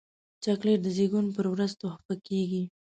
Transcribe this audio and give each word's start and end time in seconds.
چاکلېټ 0.43 0.79
د 0.83 0.87
زیږون 0.97 1.25
پر 1.35 1.45
ورځ 1.53 1.71
تحفه 1.81 2.15
کېږي. 2.27 2.63